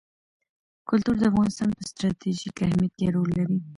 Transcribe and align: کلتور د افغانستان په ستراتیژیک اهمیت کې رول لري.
کلتور 0.89 1.15
د 1.19 1.23
افغانستان 1.31 1.69
په 1.77 1.83
ستراتیژیک 1.89 2.55
اهمیت 2.65 2.93
کې 2.97 3.07
رول 3.15 3.29
لري. 3.39 3.59